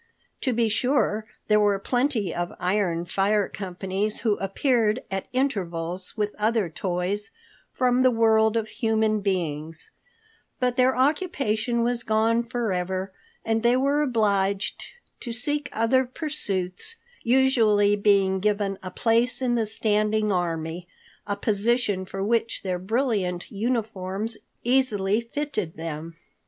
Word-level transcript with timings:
To 0.41 0.51
be 0.51 0.67
sure, 0.67 1.27
there 1.47 1.59
were 1.59 1.77
plenty 1.77 2.33
of 2.33 2.53
iron 2.59 3.05
fire 3.05 3.47
companies 3.47 4.21
who 4.21 4.35
appeared 4.37 5.03
at 5.11 5.27
intervals 5.31 6.17
with 6.17 6.33
other 6.39 6.69
toys 6.69 7.29
from 7.71 8.01
the 8.01 8.09
world 8.09 8.57
of 8.57 8.67
human 8.69 9.19
beings, 9.19 9.91
but 10.59 10.75
their 10.75 10.97
occupation 10.97 11.83
was 11.83 12.01
gone 12.01 12.41
forever, 12.41 13.13
and 13.45 13.61
they 13.61 13.77
were 13.77 14.01
obliged 14.01 14.83
to 15.19 15.31
seek 15.31 15.69
other 15.71 16.03
pursuits, 16.05 16.95
usually 17.21 17.95
being 17.95 18.39
given 18.39 18.79
a 18.81 18.89
place 18.89 19.39
in 19.39 19.53
the 19.53 19.67
standing 19.67 20.31
army, 20.31 20.87
a 21.27 21.35
position 21.35 22.07
for 22.07 22.23
which 22.23 22.63
their 22.63 22.79
brilliant 22.79 23.51
uniforms 23.51 24.37
easily 24.63 25.21
fitted 25.21 25.75
them. 25.75 26.15